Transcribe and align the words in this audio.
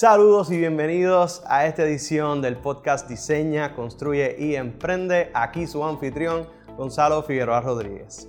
Saludos 0.00 0.50
y 0.50 0.56
bienvenidos 0.56 1.42
a 1.46 1.66
esta 1.66 1.82
edición 1.82 2.40
del 2.40 2.56
podcast 2.56 3.06
Diseña, 3.06 3.74
Construye 3.74 4.34
y 4.38 4.54
Emprende. 4.54 5.30
Aquí 5.34 5.66
su 5.66 5.84
anfitrión, 5.84 6.48
Gonzalo 6.78 7.22
Figueroa 7.22 7.60
Rodríguez. 7.60 8.26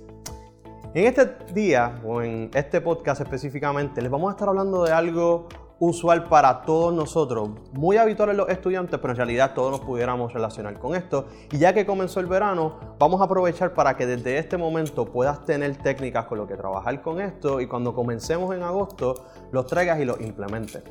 En 0.92 1.06
este 1.06 1.34
día, 1.54 1.98
o 2.04 2.20
en 2.20 2.50
este 2.52 2.82
podcast 2.82 3.22
específicamente, 3.22 4.02
les 4.02 4.10
vamos 4.10 4.28
a 4.28 4.32
estar 4.32 4.50
hablando 4.50 4.84
de 4.84 4.92
algo 4.92 5.48
usual 5.78 6.28
para 6.28 6.60
todos 6.60 6.92
nosotros, 6.92 7.48
muy 7.72 7.96
habitual 7.96 8.28
en 8.28 8.36
los 8.36 8.50
estudiantes, 8.50 9.00
pero 9.00 9.12
en 9.12 9.16
realidad 9.16 9.54
todos 9.54 9.70
nos 9.70 9.80
pudiéramos 9.80 10.30
relacionar 10.34 10.78
con 10.78 10.94
esto. 10.94 11.24
Y 11.52 11.56
ya 11.56 11.72
que 11.72 11.86
comenzó 11.86 12.20
el 12.20 12.26
verano, 12.26 12.96
vamos 12.98 13.22
a 13.22 13.24
aprovechar 13.24 13.72
para 13.72 13.96
que 13.96 14.04
desde 14.04 14.36
este 14.36 14.58
momento 14.58 15.06
puedas 15.06 15.46
tener 15.46 15.74
técnicas 15.76 16.26
con 16.26 16.36
lo 16.36 16.46
que 16.46 16.54
trabajar 16.54 17.00
con 17.00 17.18
esto 17.18 17.62
y 17.62 17.66
cuando 17.66 17.94
comencemos 17.94 18.54
en 18.54 18.62
agosto 18.62 19.24
los 19.52 19.66
traigas 19.66 19.98
y 20.00 20.04
los 20.04 20.20
implementes. 20.20 20.82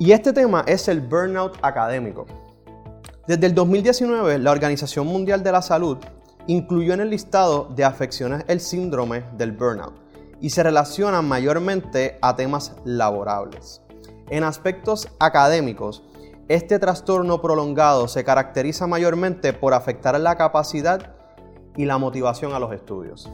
Y 0.00 0.12
este 0.12 0.32
tema 0.32 0.62
es 0.68 0.86
el 0.86 1.00
burnout 1.00 1.58
académico. 1.60 2.26
Desde 3.26 3.46
el 3.46 3.54
2019, 3.54 4.38
la 4.38 4.52
Organización 4.52 5.08
Mundial 5.08 5.42
de 5.42 5.50
la 5.50 5.60
Salud 5.60 5.98
incluyó 6.46 6.94
en 6.94 7.00
el 7.00 7.10
listado 7.10 7.68
de 7.74 7.84
afecciones 7.84 8.44
el 8.46 8.60
síndrome 8.60 9.24
del 9.36 9.50
burnout 9.50 9.94
y 10.40 10.50
se 10.50 10.62
relacionan 10.62 11.26
mayormente 11.26 12.16
a 12.22 12.36
temas 12.36 12.76
laborables. 12.84 13.82
En 14.30 14.44
aspectos 14.44 15.08
académicos, 15.18 16.04
este 16.46 16.78
trastorno 16.78 17.42
prolongado 17.42 18.06
se 18.06 18.22
caracteriza 18.22 18.86
mayormente 18.86 19.52
por 19.52 19.74
afectar 19.74 20.18
la 20.20 20.36
capacidad 20.36 21.12
y 21.76 21.86
la 21.86 21.98
motivación 21.98 22.52
a 22.52 22.60
los 22.60 22.72
estudios. 22.72 23.28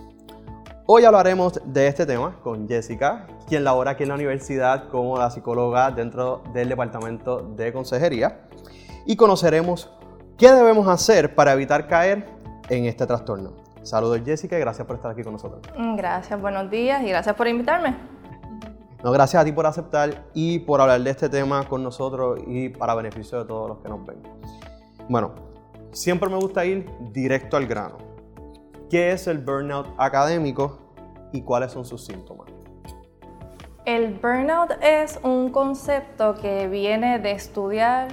Hoy 0.86 1.06
hablaremos 1.06 1.62
de 1.64 1.86
este 1.86 2.04
tema 2.04 2.36
con 2.42 2.68
Jessica, 2.68 3.26
quien 3.48 3.64
labora 3.64 3.92
aquí 3.92 4.02
en 4.02 4.10
la 4.10 4.16
universidad 4.16 4.90
como 4.90 5.16
la 5.16 5.30
psicóloga 5.30 5.90
dentro 5.90 6.42
del 6.52 6.68
departamento 6.68 7.38
de 7.38 7.72
consejería, 7.72 8.42
y 9.06 9.16
conoceremos 9.16 9.90
qué 10.36 10.52
debemos 10.52 10.86
hacer 10.86 11.34
para 11.34 11.54
evitar 11.54 11.88
caer 11.88 12.26
en 12.68 12.84
este 12.84 13.06
trastorno. 13.06 13.54
Saludos 13.82 14.20
Jessica 14.26 14.58
y 14.58 14.60
gracias 14.60 14.86
por 14.86 14.96
estar 14.96 15.10
aquí 15.10 15.22
con 15.22 15.32
nosotros. 15.32 15.62
Gracias, 15.96 16.38
buenos 16.38 16.70
días 16.70 17.02
y 17.02 17.08
gracias 17.08 17.34
por 17.34 17.48
invitarme. 17.48 17.96
No, 19.02 19.10
gracias 19.10 19.40
a 19.40 19.44
ti 19.46 19.52
por 19.52 19.64
aceptar 19.64 20.26
y 20.34 20.58
por 20.58 20.82
hablar 20.82 21.00
de 21.00 21.08
este 21.08 21.30
tema 21.30 21.66
con 21.66 21.82
nosotros 21.82 22.40
y 22.46 22.68
para 22.68 22.94
beneficio 22.94 23.38
de 23.38 23.46
todos 23.46 23.70
los 23.70 23.78
que 23.78 23.88
nos 23.88 24.04
ven. 24.04 24.18
Bueno, 25.08 25.32
siempre 25.92 26.28
me 26.28 26.36
gusta 26.36 26.62
ir 26.66 26.86
directo 27.10 27.56
al 27.56 27.66
grano. 27.66 28.03
¿Qué 28.94 29.10
es 29.10 29.26
el 29.26 29.38
burnout 29.38 29.88
académico 29.98 30.78
y 31.32 31.42
cuáles 31.42 31.72
son 31.72 31.84
sus 31.84 32.06
síntomas? 32.06 32.46
El 33.84 34.14
burnout 34.14 34.70
es 34.80 35.18
un 35.24 35.50
concepto 35.50 36.36
que 36.36 36.68
viene 36.68 37.18
de 37.18 37.32
estudiar 37.32 38.06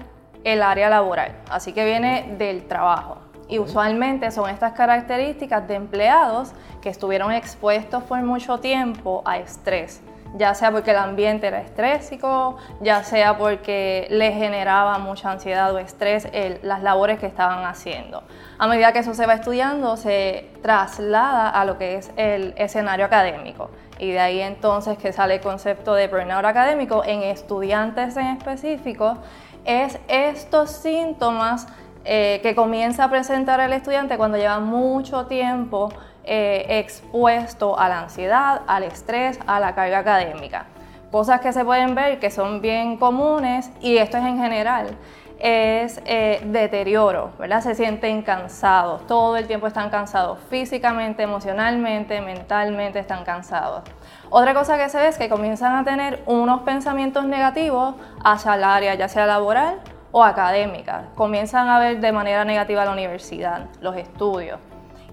el 0.43 0.63
área 0.63 0.89
laboral, 0.89 1.37
así 1.51 1.71
que 1.71 1.85
viene 1.85 2.33
del 2.39 2.67
trabajo. 2.67 3.19
Y 3.47 3.59
usualmente 3.59 4.31
son 4.31 4.49
estas 4.49 4.73
características 4.73 5.67
de 5.67 5.75
empleados 5.75 6.51
que 6.81 6.89
estuvieron 6.89 7.31
expuestos 7.31 8.01
por 8.01 8.19
mucho 8.23 8.59
tiempo 8.59 9.21
a 9.23 9.37
estrés, 9.37 10.01
ya 10.35 10.53
sea 10.53 10.71
porque 10.71 10.91
el 10.91 10.97
ambiente 10.97 11.47
era 11.47 11.59
estrésico, 11.59 12.57
ya 12.79 13.03
sea 13.03 13.37
porque 13.37 14.07
les 14.09 14.33
generaba 14.33 14.97
mucha 14.97 15.31
ansiedad 15.31 15.73
o 15.73 15.79
estrés 15.79 16.27
las 16.63 16.81
labores 16.81 17.19
que 17.19 17.25
estaban 17.25 17.65
haciendo. 17.65 18.23
A 18.57 18.67
medida 18.67 18.93
que 18.93 18.99
eso 18.99 19.13
se 19.13 19.25
va 19.25 19.33
estudiando, 19.33 19.97
se 19.97 20.49
traslada 20.61 21.49
a 21.49 21.65
lo 21.65 21.77
que 21.77 21.95
es 21.95 22.11
el 22.15 22.53
escenario 22.57 23.05
académico. 23.05 23.69
Y 23.99 24.11
de 24.11 24.19
ahí 24.19 24.39
entonces 24.39 24.97
que 24.97 25.11
sale 25.13 25.35
el 25.35 25.41
concepto 25.41 25.93
de 25.93 26.07
burnout 26.07 26.45
académico 26.45 27.03
en 27.05 27.23
estudiantes 27.23 28.17
en 28.17 28.27
específico, 28.27 29.17
es 29.65 29.99
estos 30.07 30.71
síntomas 30.71 31.67
eh, 32.03 32.39
que 32.41 32.55
comienza 32.55 33.03
a 33.03 33.09
presentar 33.11 33.59
el 33.59 33.73
estudiante 33.73 34.17
cuando 34.17 34.37
lleva 34.37 34.59
mucho 34.59 35.27
tiempo 35.27 35.89
eh, 36.23 36.65
expuesto 36.79 37.77
a 37.77 37.89
la 37.89 37.99
ansiedad, 37.99 38.61
al 38.67 38.83
estrés, 38.83 39.39
a 39.47 39.59
la 39.59 39.75
carga 39.75 39.99
académica. 39.99 40.65
Cosas 41.11 41.41
que 41.41 41.51
se 41.51 41.65
pueden 41.65 41.93
ver 41.93 42.19
que 42.19 42.31
son 42.31 42.61
bien 42.61 42.97
comunes 42.97 43.69
y 43.81 43.97
esto 43.97 44.17
es 44.17 44.25
en 44.25 44.37
general 44.37 44.97
es 45.41 45.99
eh, 46.05 46.39
deterioro, 46.45 47.31
¿verdad? 47.39 47.61
Se 47.61 47.73
sienten 47.73 48.21
cansados, 48.21 49.07
todo 49.07 49.37
el 49.37 49.47
tiempo 49.47 49.65
están 49.65 49.89
cansados, 49.89 50.37
físicamente, 50.49 51.23
emocionalmente, 51.23 52.21
mentalmente 52.21 52.99
están 52.99 53.23
cansados. 53.23 53.81
Otra 54.29 54.53
cosa 54.53 54.77
que 54.77 54.87
se 54.87 54.99
ve 54.99 55.07
es 55.07 55.17
que 55.17 55.29
comienzan 55.29 55.75
a 55.75 55.83
tener 55.83 56.21
unos 56.27 56.61
pensamientos 56.61 57.25
negativos 57.25 57.95
hacia 58.23 58.53
el 58.53 58.63
área, 58.63 58.93
ya 58.93 59.07
sea 59.07 59.25
laboral 59.25 59.79
o 60.11 60.23
académicas. 60.23 61.05
Comienzan 61.15 61.69
a 61.69 61.79
ver 61.79 61.99
de 61.99 62.11
manera 62.11 62.45
negativa 62.45 62.85
la 62.85 62.91
universidad, 62.91 63.65
los 63.81 63.95
estudios. 63.95 64.59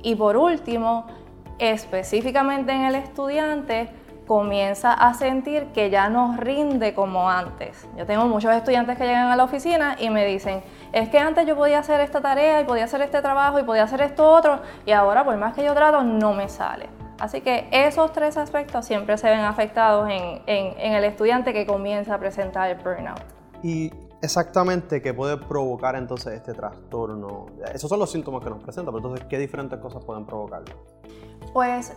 Y 0.03 0.15
por 0.15 0.37
último, 0.37 1.07
específicamente 1.59 2.73
en 2.73 2.83
el 2.83 2.95
estudiante, 2.95 3.91
comienza 4.29 4.93
a 4.93 5.15
sentir 5.15 5.69
que 5.73 5.91
ya 5.91 6.09
no 6.11 6.37
rinde 6.37 6.95
como 6.95 7.29
antes. 7.29 7.89
Yo 7.97 8.07
tengo 8.07 8.27
muchos 8.27 8.55
estudiantes 8.55 8.97
que 8.99 9.05
llegan 9.05 9.29
a 9.29 9.37
la 9.37 9.45
oficina 9.45 9.97
y 9.99 10.11
me 10.11 10.25
dicen, 10.27 10.63
es 10.93 11.09
que 11.09 11.19
antes 11.19 11.47
yo 11.47 11.57
podía 11.57 11.81
hacer 11.81 12.01
esta 12.01 12.21
tarea 12.21 12.61
y 12.61 12.65
podía 12.65 12.85
hacer 12.85 13.01
este 13.01 13.23
trabajo 13.23 13.59
y 13.59 13.65
podía 13.65 13.85
hacer 13.85 14.03
esto 14.03 14.31
otro 14.31 14.61
y 14.85 14.93
ahora 14.93 15.25
por 15.25 15.37
más 15.39 15.55
que 15.55 15.65
yo 15.65 15.75
trato 15.75 16.05
no 16.05 16.35
me 16.35 16.49
sale. 16.49 16.89
Así 17.19 17.41
que 17.41 17.67
esos 17.73 18.13
tres 18.13 18.37
aspectos 18.37 18.85
siempre 18.85 19.19
se 19.19 19.29
ven 19.29 19.41
afectados 19.41 20.09
en, 20.09 20.43
el 20.47 21.05
estudiante 21.05 21.53
que 21.53 21.67
comienza 21.67 22.15
a 22.15 22.19
presentar 22.19 22.71
el 22.71 22.77
burnout. 22.77 23.23
Exactamente 24.23 25.01
qué 25.03 25.15
puede 25.15 25.37
provocar 25.37 25.97
entonces 25.97 26.35
este 26.35 26.53
trastorno? 26.53 27.47
Esos 27.73 27.89
son 27.89 27.99
los 27.99 28.11
síntomas 28.11 28.43
que 28.43 28.51
nos 28.51 28.63
presentan, 28.63 28.95
pero 28.95 29.09
entonces, 29.09 29.27
¿qué 29.29 29.39
diferentes 29.39 29.79
cosas 29.79 30.05
pueden 30.05 30.25
provocarlo? 30.25 30.75
Pues 31.53 31.93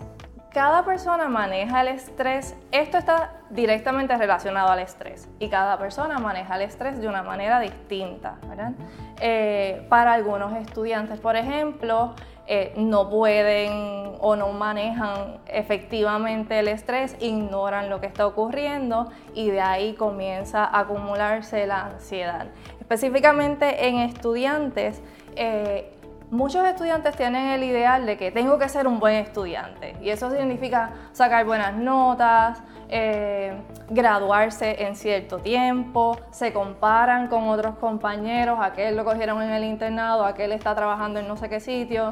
cada 0.54 0.84
persona 0.84 1.30
maneja 1.30 1.80
el 1.82 1.88
estrés, 1.88 2.56
esto 2.72 2.98
está 2.98 3.42
directamente 3.52 4.18
relacionado 4.18 4.70
al 4.70 4.80
estrés 4.80 5.30
y 5.40 5.50
cada 5.50 5.78
persona 5.78 6.20
maneja 6.20 6.56
el 6.56 6.64
estrés 6.64 7.00
de 7.00 7.08
una 7.08 7.24
manera 7.24 7.62
distinta. 7.62 8.38
¿verdad? 8.48 8.74
Eh, 9.22 9.86
para 9.90 10.12
algunos 10.12 10.54
estudiantes, 10.54 11.20
por 11.20 11.38
ejemplo, 11.38 12.16
eh, 12.48 12.74
no 12.76 13.10
pueden 13.10 14.16
o 14.20 14.36
no 14.36 14.52
manejan 14.52 15.40
efectivamente 15.48 16.60
el 16.60 16.68
estrés, 16.68 17.16
ignoran 17.20 17.90
lo 17.90 18.00
que 18.02 18.08
está 18.08 18.28
ocurriendo 18.28 19.12
y 19.34 19.50
de 19.50 19.62
ahí 19.62 19.94
comienza 19.94 20.66
a 20.66 20.82
acumularse 20.82 21.66
la 21.66 21.86
ansiedad. 21.86 22.48
Específicamente 22.80 23.88
en 23.88 23.98
estudiantes, 23.98 25.02
eh, 25.36 25.94
Muchos 26.32 26.66
estudiantes 26.66 27.18
tienen 27.18 27.48
el 27.48 27.62
ideal 27.62 28.06
de 28.06 28.16
que 28.16 28.32
tengo 28.32 28.58
que 28.58 28.70
ser 28.70 28.88
un 28.88 29.02
buen 29.02 29.16
estudiante 29.16 29.98
y 30.02 30.12
eso 30.12 30.32
significa 30.32 30.92
sacar 31.12 31.46
buenas 31.46 31.74
notas, 31.74 32.64
eh, 32.88 33.54
graduarse 33.90 34.86
en 34.86 34.96
cierto 34.96 35.40
tiempo, 35.40 36.18
se 36.32 36.54
comparan 36.54 37.28
con 37.28 37.50
otros 37.50 37.76
compañeros, 37.80 38.60
aquel 38.62 38.96
lo 38.96 39.04
cogieron 39.04 39.42
en 39.42 39.52
el 39.52 39.66
internado, 39.66 40.24
aquel 40.24 40.54
está 40.54 40.74
trabajando 40.74 41.20
en 41.20 41.28
no 41.28 41.36
sé 41.36 41.50
qué 41.50 41.60
sitio 41.60 42.08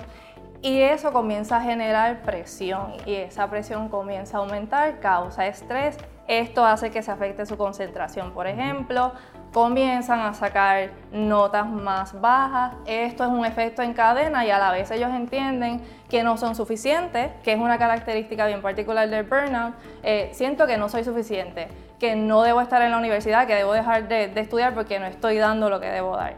y 0.62 0.82
eso 0.82 1.14
comienza 1.14 1.56
a 1.56 1.62
generar 1.62 2.22
presión 2.22 2.96
y 3.06 3.16
esa 3.16 3.50
presión 3.50 3.88
comienza 3.88 4.38
a 4.38 4.42
aumentar, 4.42 5.00
causa 5.00 5.48
estrés. 5.48 5.98
Esto 6.28 6.66
hace 6.66 6.92
que 6.92 7.02
se 7.02 7.10
afecte 7.10 7.46
su 7.46 7.58
concentración, 7.58 8.34
por 8.34 8.48
ejemplo, 8.48 9.14
comienzan 9.54 10.20
a 10.20 10.34
sacar 10.34 10.90
notas 11.12 11.68
más 11.70 12.20
bajas. 12.20 12.74
Esto 12.86 13.24
es 13.24 13.30
un 13.30 13.46
efecto 13.46 13.82
en 13.82 13.94
cadena 13.94 14.46
y 14.46 14.52
a 14.52 14.60
la 14.60 14.72
vez 14.72 14.92
ellos 14.92 15.10
entienden 15.12 15.82
que 16.10 16.24
no 16.24 16.38
son 16.38 16.56
suficientes, 16.56 17.32
que 17.44 17.54
es 17.54 17.60
una 17.60 17.78
característica 17.78 18.46
bien 18.48 18.62
particular 18.62 19.10
del 19.10 19.24
burnout. 19.24 19.74
Eh, 20.04 20.30
siento 20.34 20.68
que 20.68 20.78
no 20.78 20.90
soy 20.90 21.04
suficiente, 21.04 21.68
que 22.00 22.16
no 22.16 22.44
debo 22.44 22.62
estar 22.62 22.82
en 22.82 22.92
la 22.92 22.98
universidad, 22.98 23.48
que 23.48 23.56
debo 23.56 23.74
dejar 23.74 24.08
de, 24.08 24.32
estudiar 24.36 24.74
porque 24.74 25.00
no 25.00 25.06
estoy 25.06 25.38
dando 25.38 25.70
lo 25.70 25.80
que 25.80 25.88
debo 25.88 26.16
dar. 26.16 26.36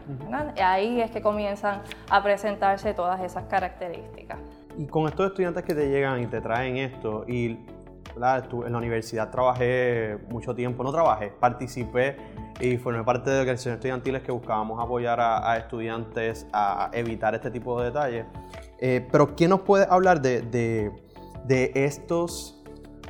Y 0.56 0.60
ahí 0.60 1.00
es 1.00 1.10
que 1.10 1.22
comienzan 1.22 1.82
a 2.10 2.22
presentarse 2.22 2.94
todas 2.94 3.20
esas 3.20 3.44
características. 3.44 4.38
Y 4.78 4.86
con 4.86 5.06
estos 5.06 5.26
estudiantes 5.26 5.64
que 5.64 5.74
te 5.74 5.88
llegan 5.88 6.22
y 6.22 6.26
te 6.26 6.40
traen 6.40 6.78
esto 6.78 7.24
y 7.28 7.58
en 8.16 8.72
la 8.72 8.78
universidad 8.78 9.30
trabajé 9.30 10.18
mucho 10.28 10.54
tiempo, 10.54 10.82
no 10.82 10.92
trabajé, 10.92 11.32
participé 11.40 12.16
y 12.60 12.76
formé 12.76 13.02
parte 13.04 13.30
de 13.30 13.40
organizaciones 13.40 13.78
estudiantiles 13.78 14.22
que 14.22 14.32
buscábamos 14.32 14.82
apoyar 14.82 15.18
a, 15.20 15.56
estudiantes 15.56 16.46
a 16.52 16.90
evitar 16.92 17.34
este 17.34 17.50
tipo 17.50 17.80
de 17.80 17.86
detalles. 17.86 18.26
Eh, 18.78 19.06
pero, 19.10 19.34
¿quién 19.34 19.50
nos 19.50 19.60
puede 19.60 19.86
hablar 19.88 20.20
de, 20.20 20.42
de, 20.42 21.72
estos 21.74 22.62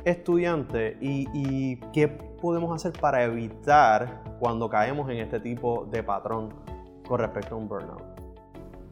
estudiantes 0.05 0.97
y, 1.01 1.27
y, 1.33 1.77
qué 1.91 2.07
podemos 2.07 2.75
hacer 2.75 2.99
para 2.99 3.23
evitar 3.23 4.21
cuando 4.39 4.69
caemos 4.69 5.09
en 5.09 5.17
este 5.17 5.39
tipo 5.39 5.87
de 5.89 6.03
patrón 6.03 6.53
con 7.07 7.19
respecto 7.19 7.55
a 7.55 7.57
un 7.57 7.67
burnout? 7.67 8.03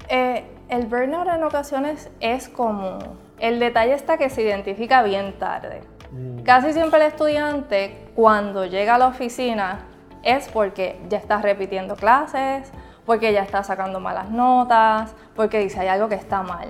Eh, 0.10 0.44
el 0.70 0.88
burnout 0.88 1.28
en 1.28 1.44
ocasiones 1.44 2.10
es 2.20 2.50
común. 2.50 3.00
El 3.40 3.60
detalle 3.60 3.94
está 3.94 4.18
que 4.18 4.30
se 4.30 4.42
identifica 4.42 5.04
bien 5.04 5.38
tarde. 5.40 5.82
Mm. 6.12 6.44
Casi 6.44 6.74
siempre 6.74 7.00
el 7.00 7.08
estudiante 7.08 8.10
cuando 8.16 8.66
llega 8.66 8.96
a 8.96 8.98
la 8.98 9.08
oficina 9.08 9.80
es 10.24 10.48
porque 10.50 11.02
ya 11.10 11.18
está 11.18 11.42
repitiendo 11.42 11.96
clases, 11.96 12.72
porque 13.06 13.34
ya 13.34 13.42
está 13.42 13.64
sacando 13.64 14.00
malas 14.00 14.30
notas, 14.30 15.14
porque 15.36 15.60
dice 15.60 15.80
hay 15.80 15.88
algo 15.88 16.08
que 16.10 16.16
está 16.16 16.44
mal. 16.44 16.70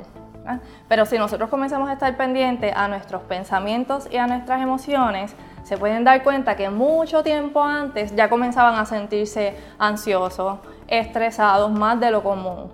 Pero 0.87 1.05
si 1.05 1.17
nosotros 1.17 1.49
comenzamos 1.49 1.89
a 1.89 1.93
estar 1.93 2.17
pendientes 2.17 2.73
a 2.75 2.87
nuestros 2.87 3.21
pensamientos 3.23 4.07
y 4.11 4.17
a 4.17 4.27
nuestras 4.27 4.61
emociones, 4.61 5.35
se 5.63 5.77
pueden 5.77 6.03
dar 6.03 6.23
cuenta 6.23 6.55
que 6.55 6.69
mucho 6.69 7.23
tiempo 7.23 7.63
antes 7.63 8.15
ya 8.15 8.29
comenzaban 8.29 8.75
a 8.75 8.85
sentirse 8.85 9.55
ansiosos, 9.77 10.59
estresados 10.87 11.71
más 11.71 11.99
de 11.99 12.11
lo 12.11 12.23
común. 12.23 12.71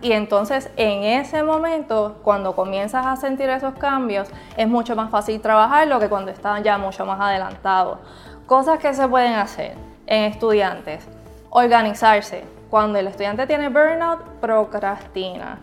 Y 0.00 0.12
entonces 0.12 0.70
en 0.76 1.04
ese 1.04 1.42
momento, 1.42 2.18
cuando 2.22 2.54
comienzas 2.54 3.04
a 3.06 3.16
sentir 3.16 3.50
esos 3.50 3.74
cambios, 3.74 4.28
es 4.56 4.68
mucho 4.68 4.96
más 4.96 5.10
fácil 5.10 5.40
trabajarlo 5.40 6.00
que 6.00 6.08
cuando 6.08 6.30
están 6.30 6.62
ya 6.62 6.78
mucho 6.78 7.04
más 7.04 7.20
adelantados. 7.20 7.98
Cosas 8.46 8.78
que 8.78 8.94
se 8.94 9.06
pueden 9.08 9.34
hacer 9.34 9.76
en 10.06 10.24
estudiantes. 10.24 11.06
Organizarse. 11.50 12.44
Cuando 12.70 12.98
el 12.98 13.06
estudiante 13.06 13.46
tiene 13.46 13.68
burnout, 13.68 14.20
procrastina. 14.40 15.58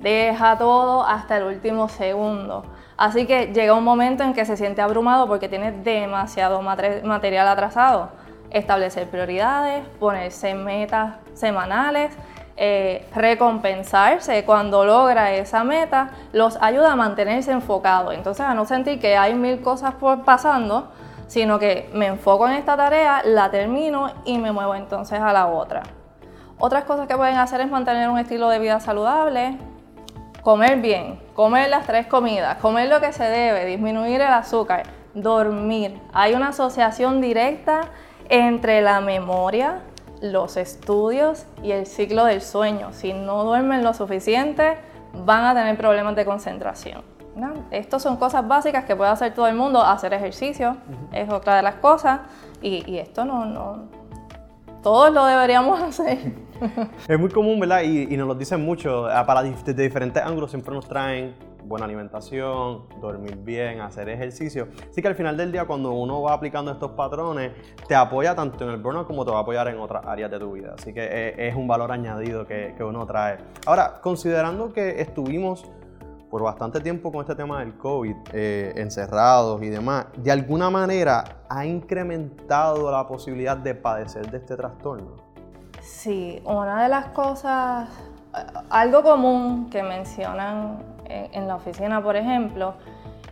Deja 0.00 0.56
todo 0.56 1.04
hasta 1.04 1.38
el 1.38 1.44
último 1.44 1.88
segundo. 1.88 2.64
Así 2.96 3.26
que 3.26 3.52
llega 3.52 3.74
un 3.74 3.84
momento 3.84 4.24
en 4.24 4.34
que 4.34 4.44
se 4.44 4.56
siente 4.56 4.82
abrumado 4.82 5.26
porque 5.28 5.48
tiene 5.48 5.72
demasiado 5.72 6.62
material 6.62 7.48
atrasado. 7.48 8.10
Establecer 8.50 9.08
prioridades, 9.08 9.86
ponerse 10.00 10.54
metas 10.54 11.14
semanales, 11.34 12.16
eh, 12.60 13.06
recompensarse 13.14 14.44
cuando 14.44 14.84
logra 14.84 15.32
esa 15.32 15.62
meta, 15.62 16.10
los 16.32 16.58
ayuda 16.60 16.92
a 16.92 16.96
mantenerse 16.96 17.52
enfocados. 17.52 18.14
Entonces 18.14 18.44
a 18.44 18.52
no 18.54 18.66
sentir 18.66 18.98
que 18.98 19.16
hay 19.16 19.34
mil 19.34 19.60
cosas 19.60 19.94
por 19.94 20.24
pasando, 20.24 20.90
sino 21.28 21.60
que 21.60 21.88
me 21.92 22.06
enfoco 22.06 22.48
en 22.48 22.54
esta 22.54 22.76
tarea, 22.76 23.22
la 23.24 23.48
termino 23.52 24.10
y 24.24 24.38
me 24.38 24.50
muevo 24.50 24.74
entonces 24.74 25.20
a 25.20 25.32
la 25.32 25.46
otra. 25.46 25.84
Otras 26.58 26.82
cosas 26.82 27.06
que 27.06 27.16
pueden 27.16 27.36
hacer 27.36 27.60
es 27.60 27.70
mantener 27.70 28.08
un 28.08 28.18
estilo 28.18 28.48
de 28.48 28.58
vida 28.58 28.80
saludable, 28.80 29.56
comer 30.42 30.80
bien, 30.80 31.20
comer 31.34 31.68
las 31.68 31.86
tres 31.86 32.08
comidas, 32.08 32.56
comer 32.56 32.88
lo 32.88 33.00
que 33.00 33.12
se 33.12 33.22
debe, 33.22 33.66
disminuir 33.66 34.20
el 34.20 34.32
azúcar, 34.32 34.82
dormir. 35.14 36.00
Hay 36.12 36.34
una 36.34 36.48
asociación 36.48 37.20
directa 37.20 37.82
entre 38.28 38.80
la 38.80 39.00
memoria, 39.00 39.82
los 40.20 40.56
estudios 40.56 41.46
y 41.62 41.72
el 41.72 41.86
ciclo 41.86 42.24
del 42.24 42.40
sueño. 42.40 42.92
Si 42.92 43.12
no 43.12 43.44
duermen 43.44 43.84
lo 43.84 43.94
suficiente, 43.94 44.76
van 45.24 45.44
a 45.44 45.54
tener 45.54 45.76
problemas 45.76 46.16
de 46.16 46.24
concentración. 46.24 47.02
¿no? 47.36 47.52
Estas 47.70 48.02
son 48.02 48.16
cosas 48.16 48.46
básicas 48.46 48.84
que 48.84 48.96
puede 48.96 49.10
hacer 49.10 49.34
todo 49.34 49.46
el 49.46 49.54
mundo. 49.54 49.82
Hacer 49.82 50.12
ejercicio 50.12 50.76
es 51.12 51.30
otra 51.30 51.56
de 51.56 51.62
las 51.62 51.76
cosas. 51.76 52.20
Y, 52.60 52.98
esto 52.98 53.24
no, 53.24 53.44
no, 53.44 53.84
todos 54.82 55.12
lo 55.12 55.24
deberíamos 55.24 55.80
hacer. 55.82 56.18
es 57.06 57.18
muy 57.18 57.30
común, 57.30 57.60
¿verdad? 57.60 57.82
Y, 57.82 58.16
nos 58.16 58.26
lo 58.26 58.34
dicen 58.34 58.64
mucho, 58.64 59.06
ah, 59.06 59.24
para, 59.24 59.42
desde 59.42 59.74
diferentes 59.74 60.22
ángulos 60.22 60.50
siempre 60.50 60.74
nos 60.74 60.88
traen 60.88 61.34
buena 61.64 61.84
alimentación, 61.84 62.84
dormir 63.00 63.36
bien, 63.36 63.80
hacer 63.80 64.08
ejercicio. 64.08 64.68
Así 64.90 65.02
que 65.02 65.08
al 65.08 65.14
final 65.14 65.36
del 65.36 65.52
día, 65.52 65.66
cuando 65.66 65.92
uno 65.92 66.22
va 66.22 66.32
aplicando 66.32 66.70
estos 66.70 66.92
patrones, 66.92 67.52
te 67.86 67.94
apoya 67.94 68.34
tanto 68.34 68.64
en 68.64 68.70
el 68.70 68.76
burnout 68.78 69.06
como 69.06 69.24
te 69.24 69.30
va 69.30 69.38
a 69.38 69.42
apoyar 69.42 69.68
en 69.68 69.78
otras 69.78 70.04
áreas 70.06 70.30
de 70.30 70.38
tu 70.38 70.52
vida. 70.52 70.74
Así 70.78 70.92
que 70.92 71.04
eh, 71.04 71.48
es, 71.48 71.54
un 71.54 71.66
valor 71.66 71.92
añadido 71.92 72.46
que, 72.46 72.74
que 72.76 72.84
uno 72.84 73.06
trae. 73.06 73.38
Ahora, 73.66 74.00
considerando 74.00 74.72
que 74.72 75.00
estuvimos 75.00 75.64
por 76.30 76.42
bastante 76.42 76.80
tiempo 76.80 77.10
con 77.10 77.22
este 77.22 77.34
tema 77.34 77.60
del 77.60 77.76
COVID, 77.76 78.16
eh, 78.32 78.72
encerrados 78.76 79.62
y 79.62 79.68
demás, 79.68 80.06
de 80.16 80.30
alguna 80.30 80.70
manera 80.70 81.24
ha 81.48 81.64
incrementado 81.64 82.90
la 82.90 83.06
posibilidad 83.06 83.56
de 83.56 83.74
padecer 83.74 84.30
de 84.30 84.38
este 84.38 84.56
trastorno. 84.56 85.16
Sí, 85.80 86.42
una 86.44 86.82
de 86.82 86.88
las 86.88 87.06
cosas, 87.06 87.88
algo 88.68 89.02
común 89.02 89.70
que 89.70 89.82
mencionan 89.82 90.97
en, 91.08 91.48
la 91.48 91.56
oficina, 91.56 92.02
por 92.02 92.16
ejemplo, 92.16 92.74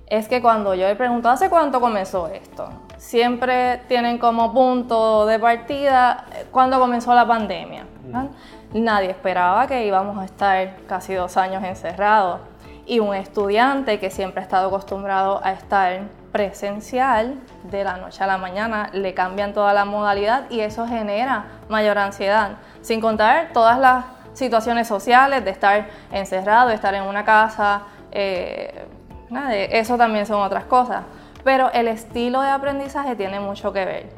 es 0.07 0.29
que 0.29 0.41
cuando 0.41 0.75
yo 0.75 0.87
le 0.87 0.95
pregunto, 0.95 1.29
¿hace 1.29 1.51
cuánto 1.51 1.81
comenzó 1.81 2.29
esto? 2.29 2.69
Siempre 2.97 3.79
tienen 3.89 4.19
como 4.19 4.53
punto 4.53 5.27
de 5.27 5.39
partida 5.39 6.25
eh, 6.33 6.47
cuando 6.51 6.79
comenzó 6.79 7.15
la 7.15 7.27
pandemia. 7.27 7.87
Nadie 8.73 9.11
esperaba 9.11 9.67
que 9.67 9.87
íbamos 9.87 10.19
a 10.19 10.25
estar 10.25 10.77
casi 10.87 11.15
dos 11.15 11.37
años 11.37 11.63
encerrados. 11.65 12.41
Y 12.87 13.01
un 13.01 13.15
estudiante 13.15 13.99
que 13.99 14.11
siempre 14.11 14.41
ha 14.41 14.45
estado 14.45 14.69
acostumbrado 14.69 15.41
a 15.43 15.53
estar 15.53 16.03
presencial, 16.31 17.41
de 17.71 17.83
la 17.83 17.97
noche 17.97 18.23
a 18.23 18.27
la 18.27 18.39
mañana 18.39 18.91
le 18.93 19.15
cambian 19.15 19.53
toda 19.53 19.73
la 19.73 19.85
modalidad 19.85 20.51
y 20.51 20.61
eso 20.61 20.87
genera 20.87 21.47
mayor 21.69 21.99
ansiedad, 21.99 22.59
sin 22.83 23.01
contar 23.01 23.51
todas 23.53 23.79
las 23.79 24.05
situaciones 24.37 24.87
sociales 24.87 25.45
de 25.45 25.51
estar 25.51 25.89
encerrado, 26.13 26.69
de 26.69 26.75
estar 26.75 26.95
en 26.95 27.05
una 27.05 27.25
casa, 27.25 27.83
eh, 28.13 28.87
eso 29.71 29.97
también 29.97 30.27
son 30.27 30.43
otras 30.43 30.65
cosas. 30.65 31.05
Pero 31.43 31.73
el 31.73 31.89
estilo 31.89 32.43
de 32.43 32.51
aprendizaje 32.51 33.17
tiene 33.17 33.41
mucho 33.41 33.73
que 33.73 33.85
ver. 33.85 34.09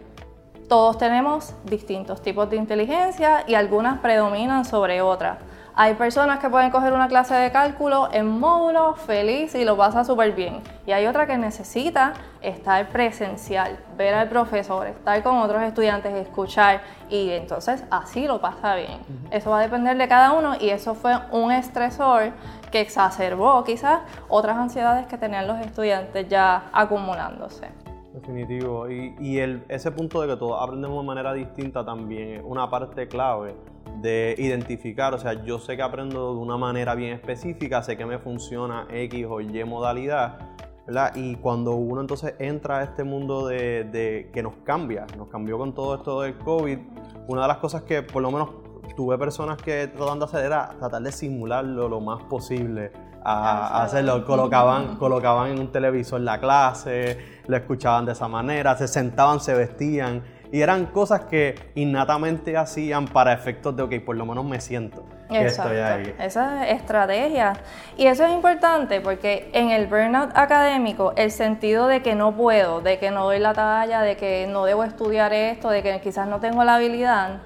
Todos 0.68 0.98
tenemos 0.98 1.54
distintos 1.64 2.20
tipos 2.20 2.50
de 2.50 2.56
inteligencia 2.56 3.44
y 3.46 3.54
algunas 3.54 4.00
predominan 4.00 4.64
sobre 4.64 5.00
otras. 5.00 5.38
Hay 5.80 5.94
personas 5.94 6.40
que 6.40 6.50
pueden 6.50 6.72
coger 6.72 6.92
una 6.92 7.06
clase 7.06 7.36
de 7.36 7.52
cálculo 7.52 8.08
en 8.10 8.26
módulo 8.26 8.94
feliz 8.94 9.54
y 9.54 9.64
lo 9.64 9.76
pasa 9.76 10.02
súper 10.02 10.32
bien. 10.32 10.60
Y 10.88 10.90
hay 10.90 11.06
otra 11.06 11.24
que 11.28 11.38
necesita 11.38 12.14
estar 12.40 12.88
presencial, 12.88 13.78
ver 13.96 14.12
al 14.14 14.28
profesor, 14.28 14.88
estar 14.88 15.22
con 15.22 15.38
otros 15.38 15.62
estudiantes, 15.62 16.12
escuchar 16.16 16.80
y 17.08 17.30
entonces 17.30 17.84
así 17.92 18.26
lo 18.26 18.40
pasa 18.40 18.74
bien. 18.74 18.98
Eso 19.30 19.50
va 19.50 19.60
a 19.60 19.62
depender 19.62 19.96
de 19.96 20.08
cada 20.08 20.32
uno 20.32 20.56
y 20.60 20.70
eso 20.70 20.96
fue 20.96 21.12
un 21.30 21.52
estresor 21.52 22.32
que 22.72 22.80
exacerbó 22.80 23.62
quizás 23.62 24.00
otras 24.28 24.56
ansiedades 24.56 25.06
que 25.06 25.16
tenían 25.16 25.46
los 25.46 25.60
estudiantes 25.60 26.28
ya 26.28 26.70
acumulándose. 26.72 27.68
Definitivo. 28.14 28.90
Y, 28.90 29.14
y 29.20 29.38
el, 29.38 29.64
ese 29.68 29.92
punto 29.92 30.22
de 30.22 30.26
que 30.26 30.36
todos 30.36 30.60
aprendemos 30.60 31.02
de 31.02 31.06
manera 31.06 31.32
distinta 31.34 31.84
también 31.84 32.40
es 32.40 32.42
una 32.44 32.68
parte 32.68 33.06
clave 33.06 33.54
de 34.00 34.34
identificar, 34.38 35.14
o 35.14 35.18
sea, 35.18 35.44
yo 35.44 35.58
sé 35.58 35.76
que 35.76 35.82
aprendo 35.82 36.34
de 36.34 36.40
una 36.40 36.56
manera 36.56 36.94
bien 36.94 37.12
específica, 37.12 37.82
sé 37.82 37.96
que 37.96 38.06
me 38.06 38.18
funciona 38.18 38.86
X 38.90 39.26
o 39.28 39.40
Y 39.40 39.64
modalidad, 39.64 40.38
¿verdad? 40.86 41.12
Y 41.16 41.36
cuando 41.36 41.74
uno 41.74 42.00
entonces 42.00 42.34
entra 42.38 42.78
a 42.78 42.84
este 42.84 43.04
mundo 43.04 43.46
de, 43.46 44.30
que 44.32 44.42
nos 44.42 44.54
cambia, 44.64 45.06
nos 45.16 45.28
cambió 45.28 45.58
con 45.58 45.74
todo 45.74 45.96
esto 45.96 46.20
del 46.22 46.38
COVID, 46.38 46.78
una 47.26 47.42
de 47.42 47.48
las 47.48 47.58
cosas 47.58 47.82
que 47.82 48.02
por 48.02 48.22
lo 48.22 48.30
menos 48.30 48.50
tuve 48.96 49.18
personas 49.18 49.60
que 49.60 49.88
tratan 49.88 50.18
de 50.18 50.24
hacer 50.24 50.44
era 50.44 50.70
tratar 50.78 51.02
de 51.02 51.12
simularlo 51.12 51.88
lo 51.88 52.00
más 52.00 52.22
posible 52.24 52.90
a, 53.22 53.82
hacerlo. 53.82 54.24
Colocaban, 54.24 54.96
colocaban 54.96 55.50
en 55.50 55.58
un 55.58 55.70
televisor 55.70 56.20
la 56.20 56.40
clase, 56.40 57.18
lo 57.46 57.56
escuchaban 57.56 58.06
de 58.06 58.12
esa 58.12 58.28
manera, 58.28 58.76
se 58.76 58.88
sentaban, 58.88 59.40
se 59.40 59.54
vestían 59.54 60.22
y 60.50 60.62
eran 60.62 60.86
cosas 60.86 61.22
que 61.22 61.54
innatamente 61.74 62.56
hacían 62.56 63.06
para 63.06 63.32
efectos 63.32 63.76
de, 63.76 63.82
ok, 63.82 63.94
por 64.04 64.16
lo 64.16 64.24
menos 64.24 64.44
me 64.44 64.60
siento. 64.60 65.04
Exacto. 65.30 65.72
Estoy 65.72 65.78
ahí. 65.78 66.14
Esa 66.18 66.68
estrategia. 66.68 67.52
Y 67.96 68.06
eso 68.06 68.24
es 68.24 68.32
importante 68.32 69.00
porque 69.00 69.50
en 69.52 69.70
el 69.70 69.86
burnout 69.86 70.30
académico, 70.34 71.12
el 71.16 71.30
sentido 71.30 71.86
de 71.86 72.00
que 72.00 72.14
no 72.14 72.34
puedo, 72.34 72.80
de 72.80 72.98
que 72.98 73.10
no 73.10 73.24
doy 73.24 73.38
la 73.38 73.52
talla, 73.52 74.00
de 74.00 74.16
que 74.16 74.46
no 74.50 74.64
debo 74.64 74.84
estudiar 74.84 75.32
esto, 75.32 75.68
de 75.68 75.82
que 75.82 76.00
quizás 76.00 76.26
no 76.26 76.40
tengo 76.40 76.64
la 76.64 76.76
habilidad, 76.76 77.40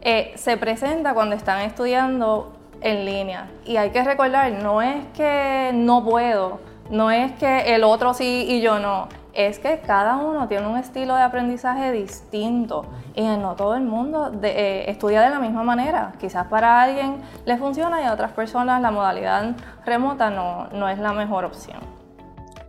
eh, 0.00 0.32
se 0.36 0.56
presenta 0.56 1.12
cuando 1.12 1.36
están 1.36 1.60
estudiando 1.60 2.56
en 2.80 3.04
línea. 3.04 3.50
Y 3.66 3.76
hay 3.76 3.90
que 3.90 4.02
recordar, 4.02 4.52
no 4.52 4.80
es 4.80 5.04
que 5.14 5.72
no 5.74 6.04
puedo, 6.04 6.60
no 6.90 7.10
es 7.10 7.32
que 7.32 7.74
el 7.74 7.84
otro 7.84 8.14
sí 8.14 8.46
y 8.48 8.60
yo 8.60 8.78
no 8.78 9.08
es 9.36 9.58
que 9.58 9.80
cada 9.80 10.16
uno 10.16 10.48
tiene 10.48 10.66
un 10.66 10.78
estilo 10.78 11.14
de 11.14 11.22
aprendizaje 11.22 11.92
distinto 11.92 12.86
y 13.14 13.22
no 13.22 13.54
todo 13.54 13.76
el 13.76 13.82
mundo 13.82 14.32
eh, 14.42 14.84
estudia 14.88 15.20
de 15.20 15.28
la 15.28 15.38
misma 15.38 15.62
manera. 15.62 16.14
Quizás 16.18 16.46
para 16.46 16.82
alguien 16.82 17.20
le 17.44 17.58
funciona 17.58 18.00
y 18.00 18.06
a 18.06 18.14
otras 18.14 18.32
personas 18.32 18.80
la 18.80 18.90
modalidad 18.90 19.54
remota 19.84 20.30
no, 20.30 20.68
no 20.68 20.88
es 20.88 20.98
la 20.98 21.12
mejor 21.12 21.44
opción. 21.44 21.78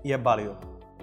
Y 0.04 0.12
es 0.12 0.22
válido. 0.22 0.56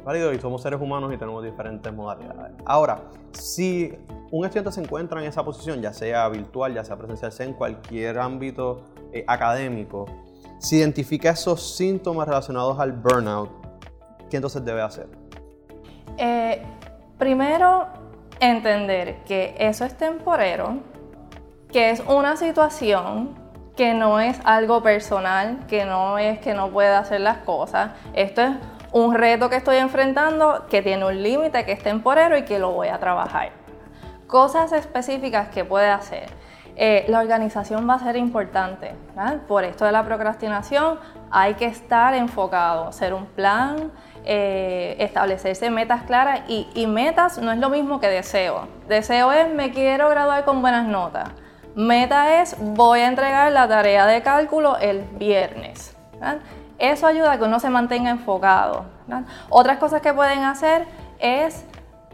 Válido 0.04 0.34
y 0.34 0.38
somos 0.38 0.60
seres 0.60 0.78
humanos 0.80 1.10
y 1.14 1.16
tenemos 1.16 1.42
diferentes 1.42 1.90
modalidades. 1.90 2.52
Ahora, 2.66 3.00
si 3.32 3.96
un 4.30 4.44
estudiante 4.44 4.70
se 4.70 4.82
encuentra 4.82 5.18
en 5.20 5.26
esa 5.26 5.42
posición, 5.42 5.80
ya 5.80 5.94
sea 5.94 6.28
virtual, 6.28 6.74
ya 6.74 6.84
sea 6.84 6.96
presencial, 6.96 7.32
sea 7.32 7.46
en 7.46 7.54
cualquier 7.54 8.18
ámbito 8.18 8.82
eh, 9.14 9.24
académico, 9.26 10.04
si 10.58 10.76
identifica 10.76 11.30
esos 11.30 11.76
síntomas 11.76 12.28
relacionados 12.28 12.78
al 12.78 12.92
burnout, 12.92 13.50
¿qué 14.28 14.36
entonces 14.36 14.62
debe 14.62 14.82
hacer? 14.82 15.23
Eh, 16.18 16.62
primero, 17.18 17.86
entender 18.40 19.16
que 19.24 19.54
eso 19.58 19.84
es 19.84 19.96
temporero, 19.96 20.78
que 21.70 21.90
es 21.90 22.00
una 22.06 22.36
situación 22.36 23.34
que 23.76 23.94
no 23.94 24.20
es 24.20 24.38
algo 24.44 24.82
personal, 24.82 25.66
que 25.68 25.84
no 25.84 26.18
es 26.18 26.38
que 26.38 26.54
no 26.54 26.70
pueda 26.70 26.98
hacer 26.98 27.20
las 27.20 27.38
cosas. 27.38 27.90
Esto 28.12 28.42
es 28.42 28.50
un 28.92 29.14
reto 29.14 29.50
que 29.50 29.56
estoy 29.56 29.76
enfrentando 29.76 30.66
que 30.70 30.82
tiene 30.82 31.04
un 31.04 31.22
límite, 31.22 31.64
que 31.64 31.72
es 31.72 31.82
temporero 31.82 32.36
y 32.38 32.44
que 32.44 32.58
lo 32.60 32.70
voy 32.70 32.88
a 32.88 32.98
trabajar. 32.98 33.50
Cosas 34.28 34.72
específicas 34.72 35.48
que 35.48 35.64
puede 35.64 35.88
hacer. 35.88 36.26
Eh, 36.76 37.04
la 37.08 37.20
organización 37.20 37.88
va 37.88 37.94
a 37.94 37.98
ser 38.00 38.16
importante. 38.16 38.94
Por 39.46 39.64
esto 39.64 39.84
de 39.84 39.92
la 39.92 40.04
procrastinación 40.04 40.98
hay 41.30 41.54
que 41.54 41.66
estar 41.66 42.14
enfocado, 42.14 42.88
hacer 42.88 43.14
un 43.14 43.26
plan, 43.26 43.92
eh, 44.24 44.96
establecerse 44.98 45.70
metas 45.70 46.02
claras 46.04 46.40
y, 46.48 46.68
y, 46.74 46.86
metas 46.86 47.38
no 47.38 47.52
es 47.52 47.58
lo 47.58 47.68
mismo 47.68 48.00
que 48.00 48.08
deseo. 48.08 48.68
Deseo 48.88 49.32
es 49.32 49.52
me 49.52 49.70
quiero 49.70 50.08
graduar 50.08 50.44
con 50.44 50.62
buenas 50.62 50.86
notas. 50.86 51.30
Meta 51.74 52.40
es 52.40 52.56
voy 52.58 53.00
a 53.00 53.08
entregar 53.08 53.50
la 53.52 53.66
tarea 53.66 54.06
de 54.06 54.22
cálculo 54.22 54.78
el 54.78 55.02
viernes. 55.18 55.96
Eso 56.78 57.06
ayuda 57.06 57.32
a 57.32 57.38
que 57.38 57.44
uno 57.44 57.60
se 57.60 57.68
mantenga 57.68 58.10
enfocado. 58.10 58.84
Otras 59.48 59.78
cosas 59.78 60.00
que 60.00 60.12
pueden 60.12 60.42
hacer 60.42 60.86
es 61.18 61.64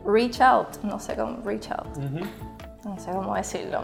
reach 0.04 0.40
out, 0.40 0.82
no 0.82 0.98
sé 0.98 1.14
cómo 1.14 1.38
reach 1.44 1.70
out. 1.70 1.86
No 2.84 2.98
sé 2.98 3.10
cómo 3.12 3.34
decirlo. 3.34 3.82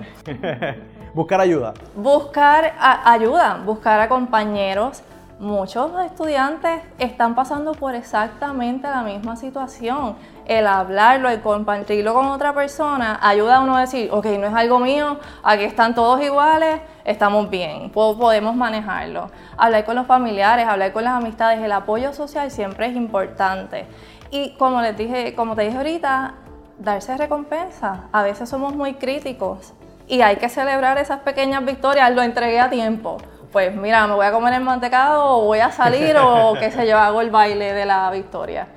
buscar 1.15 1.41
ayuda. 1.43 1.75
Buscar 1.95 2.75
ayuda, 3.05 3.61
buscar 3.65 4.01
a 4.01 4.09
compañeros. 4.09 5.03
Muchos 5.39 5.91
estudiantes 6.01 6.81
están 6.99 7.35
pasando 7.35 7.73
por 7.73 7.95
exactamente 7.95 8.89
la 8.89 9.03
misma 9.03 9.37
situación. 9.37 10.17
El 10.47 10.67
hablarlo, 10.67 11.29
el 11.29 11.43
compartirlo 11.43 12.15
con 12.15 12.25
otra 12.29 12.55
persona, 12.55 13.19
ayuda 13.21 13.57
a 13.57 13.61
uno 13.61 13.77
a 13.77 13.83
decir, 13.83 14.09
ok, 14.11 14.25
no 14.39 14.47
es 14.47 14.55
algo 14.55 14.79
mío, 14.79 15.19
aquí 15.43 15.65
están 15.65 15.95
todos 15.95 16.23
iguales, 16.23 16.81
estamos 17.05 17.51
bien, 17.51 17.91
podemos 17.91 18.57
manejarlo. 18.57 19.31
Hablar 19.59 19.85
con 19.85 19.97
los 19.97 20.07
familiares, 20.07 20.67
hablar 20.67 20.95
con 20.95 21.05
las 21.05 21.23
amistades, 21.23 21.63
el 21.63 21.73
apoyo 21.73 22.15
social 22.15 22.51
siempre 22.51 22.87
es 22.87 22.97
importante. 22.97 23.87
Y 24.31 24.55
como 24.57 24.81
les 24.81 24.97
dije, 24.97 25.35
como 25.35 25.55
te 25.55 25.65
dije 25.65 25.77
ahorita, 25.77 26.33
darse 26.79 27.15
recompensa. 27.15 28.05
A 28.11 28.23
veces 28.23 28.49
somos 28.49 28.75
muy 28.75 28.95
críticos 28.95 29.75
y 30.07 30.23
hay 30.23 30.37
que 30.37 30.49
celebrar 30.49 30.97
esas 30.97 31.21
pequeñas 31.21 31.63
victorias. 31.63 32.11
Lo 32.15 32.23
entregué 32.23 32.59
a 32.59 32.71
tiempo. 32.71 33.19
Pues 33.57 33.75
mira, 33.75 34.07
me 34.07 34.13
voy 34.13 34.27
a 34.27 34.33
comer 34.33 34.53
el 34.53 34.61
mantecado 34.61 35.39
o 35.39 35.47
voy 35.47 35.61
a 35.61 35.73
salir 35.73 36.15
o 36.19 36.53
qué 36.61 36.71
sé 36.71 36.87
yo, 36.87 36.99
hago 36.99 37.23
el 37.23 37.31
baile 37.31 37.73
de 37.73 37.87
la 37.87 38.11
victoria. 38.11 38.69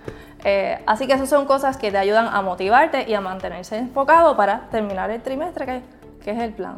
Eh, 0.46 0.82
así 0.88 1.06
que 1.06 1.12
esas 1.12 1.28
son 1.28 1.46
cosas 1.46 1.76
que 1.76 1.92
te 1.92 1.98
ayudan 1.98 2.28
a 2.28 2.42
motivarte 2.42 3.04
y 3.06 3.14
a 3.14 3.20
mantenerse 3.20 3.78
enfocado 3.78 4.38
para 4.38 4.70
terminar 4.70 5.12
el 5.12 5.22
trimestre, 5.22 5.66
que, 5.66 5.82
que 6.24 6.32
es 6.32 6.40
el 6.40 6.54
plan. 6.54 6.78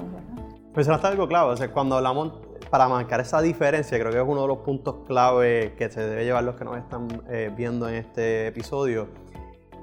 Pues 0.73 0.87
está 0.87 1.09
algo 1.09 1.27
clave, 1.27 1.51
o 1.51 1.55
sea, 1.55 1.71
cuando 1.71 1.95
hablamos 1.95 2.39
para 2.71 2.87
marcar 2.87 3.19
esa 3.19 3.39
diferencia, 3.39 3.99
creo 3.99 4.11
que 4.11 4.17
es 4.17 4.27
uno 4.27 4.41
de 4.41 4.47
los 4.47 4.57
puntos 4.57 5.05
clave 5.05 5.75
que 5.77 5.87
se 5.91 6.01
debe 6.01 6.23
llevar 6.23 6.43
los 6.43 6.55
que 6.55 6.65
nos 6.65 6.77
están 6.79 7.07
eh, 7.29 7.51
viendo 7.55 7.87
en 7.87 7.93
este 7.93 8.47
episodio, 8.47 9.09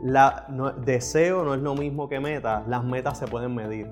la, 0.03 0.45
deseo 0.85 1.45
no 1.45 1.55
es 1.55 1.61
lo 1.61 1.77
mismo 1.77 2.09
que 2.09 2.19
meta, 2.19 2.65
las 2.67 2.83
metas 2.83 3.17
se 3.17 3.29
pueden 3.29 3.55
medir. 3.55 3.89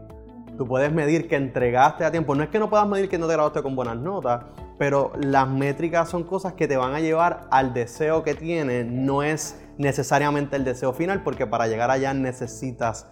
Tú 0.56 0.66
puedes 0.66 0.92
medir 0.92 1.28
que 1.28 1.36
entregaste 1.36 2.04
a 2.04 2.10
tiempo. 2.10 2.34
No 2.34 2.42
es 2.42 2.48
que 2.48 2.58
no 2.58 2.70
puedas 2.70 2.88
medir 2.88 3.08
que 3.08 3.18
no 3.18 3.26
te 3.26 3.34
graduaste 3.34 3.62
con 3.62 3.76
buenas 3.76 3.96
notas, 3.96 4.44
pero 4.78 5.12
las 5.20 5.48
métricas 5.48 6.08
son 6.08 6.25
cosas 6.25 6.54
que 6.54 6.66
te 6.66 6.76
van 6.76 6.94
a 6.94 7.00
llevar 7.00 7.46
al 7.50 7.75
deseo 7.75 8.22
que 8.22 8.34
tienes. 8.34 8.86
No 8.86 9.22
es 9.22 9.60
necesariamente 9.78 10.56
el 10.56 10.64
deseo 10.64 10.92
final, 10.92 11.22
porque 11.22 11.46
para 11.46 11.66
llegar 11.66 11.90
allá 11.90 12.14
necesitas 12.14 13.06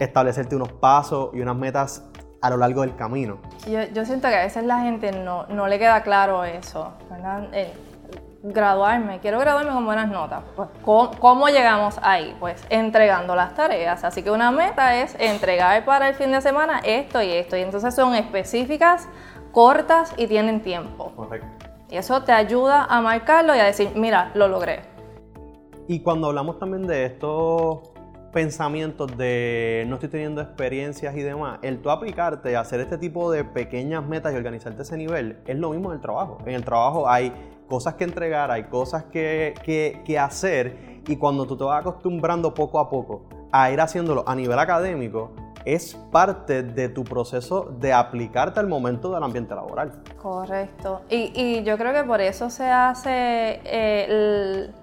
establecerte 0.00 0.56
unos 0.56 0.72
pasos 0.72 1.30
y 1.34 1.40
unas 1.40 1.56
metas 1.56 2.04
a 2.40 2.50
lo 2.50 2.56
largo 2.56 2.82
del 2.82 2.94
camino. 2.96 3.38
Yo, 3.66 4.04
siento 4.04 4.28
que 4.28 4.36
a 4.36 4.44
veces 4.44 4.64
la 4.64 4.80
gente 4.82 5.12
no, 5.12 5.46
no 5.48 5.66
le 5.66 5.78
queda 5.78 6.02
claro 6.02 6.44
eso. 6.44 6.92
Graduarme, 8.42 9.18
quiero 9.20 9.38
graduarme 9.38 9.72
con 9.72 9.84
buenas 9.84 10.08
notas. 10.08 10.42
Pues, 10.54 10.68
¿cómo, 10.82 11.48
llegamos 11.48 11.98
ahí? 12.02 12.36
Pues 12.38 12.64
entregando 12.70 13.34
las 13.34 13.54
tareas. 13.54 14.04
Así 14.04 14.22
que 14.22 14.30
una 14.30 14.50
meta 14.50 15.00
es 15.00 15.16
entregar 15.18 15.84
para 15.84 16.08
el 16.08 16.14
fin 16.14 16.30
de 16.30 16.40
semana 16.40 16.80
esto 16.84 17.22
y 17.22 17.30
esto. 17.30 17.56
Y 17.56 17.62
entonces 17.62 17.94
son 17.94 18.14
específicas, 18.14 19.08
cortas 19.52 20.14
y 20.16 20.26
tienen 20.26 20.62
tiempo. 20.62 21.12
Correcto. 21.16 21.66
Y 21.90 21.96
eso 21.96 22.22
te 22.22 22.32
ayuda 22.32 22.84
a 22.84 23.00
marcarlo 23.00 23.54
y 23.56 23.58
a 23.58 23.64
decir, 23.64 23.90
mira, 23.94 24.30
lo 24.34 24.46
logré. 24.48 24.82
Y 25.88 26.00
cuando 26.00 26.28
hablamos 26.28 26.58
también 26.58 26.86
de 26.86 27.06
estos 27.06 27.78
pensamientos 28.30 29.16
de 29.16 29.86
no 29.88 29.94
estoy 29.94 30.10
teniendo 30.10 30.42
experiencias 30.42 31.16
y 31.16 31.22
demás, 31.22 31.58
el 31.62 31.80
tú 31.80 31.90
aplicarte 31.90 32.54
hacer 32.58 32.80
este 32.80 32.98
tipo 32.98 33.32
de 33.32 33.42
pequeñas 33.42 34.04
metas 34.06 34.34
y 34.34 34.36
organizarte 34.36 34.82
ese 34.82 34.98
nivel 34.98 35.38
es 35.46 35.56
lo 35.56 35.70
mismo 35.70 35.90
en 35.90 35.96
el 35.96 36.02
trabajo. 36.02 36.38
En 36.44 36.54
el 36.54 36.62
trabajo 36.62 37.08
hay 37.08 37.32
cosas 37.68 37.94
que 37.94 38.04
entregar, 38.04 38.50
hay 38.50 38.64
cosas 38.64 39.04
que, 39.04 39.54
que, 40.04 40.18
hacer 40.18 41.02
y 41.06 41.16
cuando 41.16 41.46
tú 41.46 41.56
te 41.56 41.64
vas 41.64 41.80
acostumbrando 41.80 42.52
poco 42.52 42.80
a 42.80 42.88
poco 42.88 43.22
a 43.52 43.70
ir 43.70 43.80
haciéndolo 43.80 44.24
a 44.26 44.34
nivel 44.34 44.58
académico, 44.58 45.30
es 45.64 45.94
parte 46.10 46.62
de 46.62 46.88
tu 46.88 47.04
proceso 47.04 47.70
de 47.78 47.92
aplicarte 47.92 48.58
al 48.58 48.66
momento 48.66 49.12
del 49.12 49.22
ambiente 49.22 49.54
laboral. 49.54 49.92
Correcto. 50.20 51.02
Y, 51.10 51.32
y 51.34 51.62
yo 51.62 51.76
creo 51.76 51.92
que 51.92 52.04
por 52.04 52.20
eso 52.20 52.50
se 52.50 52.64
hace 52.64 53.60
eh, 53.64 54.06
el 54.08 54.74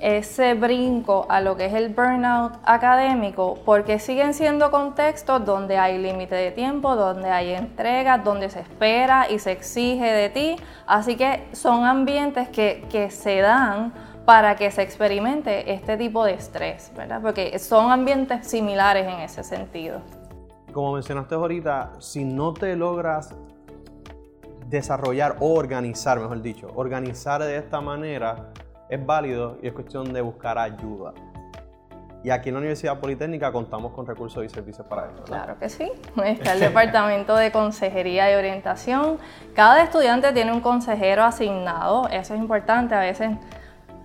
ese 0.00 0.54
brinco 0.54 1.26
a 1.28 1.40
lo 1.40 1.56
que 1.56 1.66
es 1.66 1.74
el 1.74 1.88
burnout 1.88 2.54
académico, 2.64 3.58
porque 3.64 3.98
siguen 3.98 4.34
siendo 4.34 4.70
contextos 4.70 5.44
donde 5.44 5.78
hay 5.78 5.98
límite 5.98 6.34
de 6.34 6.50
tiempo, 6.50 6.96
donde 6.96 7.30
hay 7.30 7.52
entregas, 7.52 8.22
donde 8.22 8.50
se 8.50 8.60
espera 8.60 9.30
y 9.30 9.38
se 9.38 9.52
exige 9.52 10.12
de 10.12 10.28
ti. 10.28 10.56
Así 10.86 11.16
que 11.16 11.46
son 11.52 11.84
ambientes 11.84 12.48
que, 12.48 12.84
que 12.90 13.10
se 13.10 13.40
dan 13.40 13.92
para 14.24 14.56
que 14.56 14.70
se 14.70 14.82
experimente 14.82 15.72
este 15.72 15.96
tipo 15.96 16.24
de 16.24 16.34
estrés, 16.34 16.90
¿verdad? 16.96 17.20
Porque 17.20 17.58
son 17.58 17.90
ambientes 17.90 18.46
similares 18.46 19.06
en 19.06 19.20
ese 19.20 19.44
sentido. 19.44 20.00
Como 20.72 20.92
mencionaste 20.92 21.34
ahorita, 21.34 21.92
si 21.98 22.24
no 22.24 22.52
te 22.52 22.74
logras 22.74 23.34
desarrollar 24.68 25.36
o 25.40 25.54
organizar, 25.54 26.18
mejor 26.18 26.42
dicho, 26.42 26.68
organizar 26.74 27.42
de 27.42 27.56
esta 27.56 27.80
manera, 27.80 28.50
es 28.88 29.04
válido 29.04 29.58
y 29.62 29.68
es 29.68 29.72
cuestión 29.72 30.12
de 30.12 30.20
buscar 30.20 30.58
ayuda. 30.58 31.14
Y 32.24 32.30
aquí 32.30 32.48
en 32.48 32.54
la 32.54 32.60
Universidad 32.60 32.98
Politécnica 33.00 33.52
contamos 33.52 33.92
con 33.92 34.06
recursos 34.06 34.42
y 34.42 34.48
servicios 34.48 34.86
para 34.86 35.08
esto. 35.08 35.24
Claro 35.24 35.58
que 35.58 35.68
sí. 35.68 35.92
Está 36.24 36.54
el 36.54 36.60
Departamento 36.60 37.36
de 37.36 37.52
Consejería 37.52 38.32
y 38.32 38.34
Orientación. 38.34 39.18
Cada 39.54 39.82
estudiante 39.82 40.32
tiene 40.32 40.50
un 40.50 40.60
consejero 40.60 41.22
asignado. 41.22 42.08
Eso 42.08 42.32
es 42.32 42.40
importante. 42.40 42.94
A 42.94 43.00
veces 43.00 43.36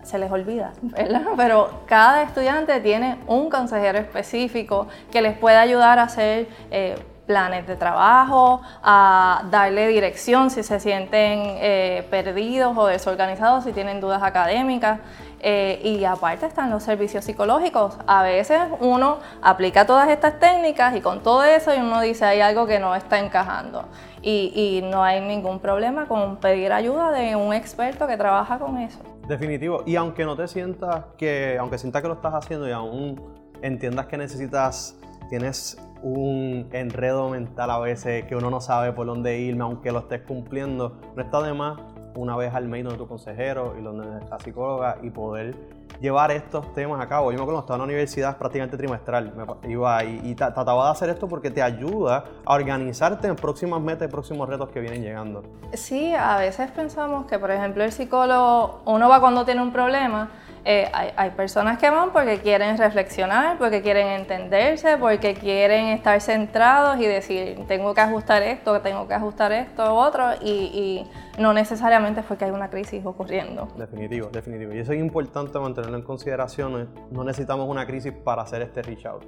se 0.03 0.19
les 0.19 0.29
olvida, 0.29 0.73
¿verdad? 0.81 1.27
Pero 1.37 1.83
cada 1.85 2.23
estudiante 2.23 2.81
tiene 2.81 3.19
un 3.25 3.49
consejero 3.49 3.97
específico 3.97 4.87
que 5.11 5.21
les 5.21 5.37
puede 5.37 5.55
ayudar 5.55 5.99
a 5.99 6.03
hacer 6.03 6.49
eh, 6.71 6.95
planes 7.29 7.67
de 7.67 7.75
trabajo, 7.75 8.59
a 8.81 9.43
darle 9.51 9.87
dirección 9.87 10.49
si 10.49 10.63
se 10.63 10.79
sienten 10.79 11.43
eh, 11.61 12.07
perdidos 12.09 12.75
o 12.75 12.87
desorganizados, 12.87 13.65
si 13.65 13.71
tienen 13.71 14.01
dudas 14.01 14.23
académicas. 14.23 14.99
Eh, 15.41 15.79
y 15.83 16.05
aparte 16.05 16.47
están 16.47 16.71
los 16.71 16.81
servicios 16.81 17.23
psicológicos. 17.23 17.99
A 18.07 18.23
veces 18.23 18.59
uno 18.79 19.19
aplica 19.43 19.85
todas 19.85 20.09
estas 20.09 20.39
técnicas 20.39 20.95
y 20.95 21.01
con 21.01 21.21
todo 21.21 21.43
eso 21.43 21.71
uno 21.79 22.01
dice 22.01 22.25
hay 22.25 22.41
algo 22.41 22.65
que 22.65 22.79
no 22.79 22.95
está 22.95 23.19
encajando. 23.19 23.85
Y, 24.23 24.51
y 24.55 24.81
no 24.89 25.03
hay 25.03 25.21
ningún 25.21 25.59
problema 25.59 26.07
con 26.07 26.37
pedir 26.37 26.73
ayuda 26.73 27.11
de 27.11 27.35
un 27.35 27.53
experto 27.53 28.07
que 28.07 28.17
trabaja 28.17 28.57
con 28.57 28.79
eso. 28.79 28.99
Definitivo. 29.27 29.83
Y 29.85 29.97
aunque 29.97 30.25
no 30.25 30.35
te 30.35 30.47
sientas 30.47 31.05
que, 31.15 31.57
aunque 31.59 31.77
sientas 31.77 32.01
que 32.01 32.07
lo 32.07 32.15
estás 32.15 32.33
haciendo 32.33 32.67
y 32.67 32.71
aún 32.71 33.21
entiendas 33.61 34.07
que 34.07 34.17
necesitas, 34.17 34.97
tienes 35.29 35.77
un 36.01 36.69
enredo 36.71 37.29
mental 37.29 37.71
a 37.71 37.79
veces 37.79 38.25
que 38.25 38.35
uno 38.35 38.49
no 38.49 38.61
sabe 38.61 38.93
por 38.93 39.07
dónde 39.07 39.39
irme, 39.39 39.63
aunque 39.63 39.91
lo 39.91 39.99
estés 39.99 40.21
cumpliendo. 40.21 40.97
No 41.15 41.21
está 41.21 41.41
de 41.41 41.53
más 41.53 41.79
una 42.15 42.35
vez 42.35 42.53
al 42.53 42.67
mes 42.67 42.83
donde 42.83 42.97
tu 42.97 43.07
consejero 43.07 43.75
y 43.79 43.81
donde 43.81 44.05
la 44.29 44.39
psicóloga 44.39 44.97
y 45.01 45.09
poder 45.09 45.55
llevar 45.99 46.31
estos 46.31 46.73
temas 46.73 47.01
a 47.01 47.07
cabo. 47.07 47.31
Yo 47.31 47.37
me 47.37 47.43
acuerdo 47.43 47.59
estaba 47.59 47.75
en 47.75 47.79
la 47.79 47.85
universidad 47.85 48.37
prácticamente 48.37 48.77
trimestral, 48.77 49.33
me 49.35 49.71
iba 49.71 50.03
y, 50.03 50.21
y 50.23 50.35
trataba 50.35 50.85
de 50.85 50.91
hacer 50.91 51.09
esto 51.09 51.27
porque 51.27 51.51
te 51.51 51.61
ayuda 51.61 52.23
a 52.45 52.53
organizarte 52.53 53.27
en 53.27 53.35
próximas 53.35 53.81
metas 53.81 54.07
y 54.07 54.11
próximos 54.11 54.47
retos 54.47 54.69
que 54.69 54.79
vienen 54.79 55.01
llegando. 55.01 55.43
Sí, 55.73 56.13
a 56.13 56.37
veces 56.37 56.71
pensamos 56.71 57.25
que, 57.25 57.37
por 57.37 57.51
ejemplo, 57.51 57.83
el 57.83 57.91
psicólogo, 57.91 58.81
uno 58.85 59.09
va 59.09 59.19
cuando 59.19 59.45
tiene 59.45 59.61
un 59.61 59.71
problema, 59.71 60.29
eh, 60.65 60.89
hay, 60.93 61.29
personas 61.31 61.77
que 61.77 61.89
van 61.89 62.11
porque 62.11 62.39
quieren 62.39 62.77
reflexionar, 62.77 63.57
porque 63.57 63.81
quieren 63.81 64.07
entenderse, 64.07 64.97
porque 64.97 65.33
quieren 65.33 65.87
estar 65.87 66.19
centrados 66.21 66.99
y 66.99 67.05
decir, 67.05 67.57
tengo 67.67 67.93
que 67.93 68.01
ajustar 68.01 68.43
esto, 68.43 68.81
tengo 68.81 69.07
que 69.07 69.13
ajustar 69.13 69.51
esto, 69.51 69.95
otro, 69.95 70.33
y, 70.41 71.05
no 71.37 71.53
necesariamente 71.53 72.21
fue 72.21 72.37
que 72.37 72.45
hay 72.45 72.51
una 72.51 72.69
crisis 72.69 73.05
ocurriendo. 73.05 73.69
Definitivo, 73.77 74.27
definitivo. 74.27 74.73
Y 74.73 74.79
eso 74.79 74.91
es 74.91 74.99
importante 74.99 75.57
mantenerlo 75.57 75.97
en 75.97 76.03
consideración. 76.03 76.89
No 77.11 77.23
necesitamos 77.23 77.69
una 77.69 77.85
crisis 77.85 78.11
para 78.11 78.41
hacer 78.41 78.61
este 78.61 78.81
reach 78.81 79.05
out. 79.05 79.23